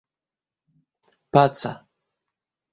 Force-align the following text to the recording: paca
paca 1.31 1.71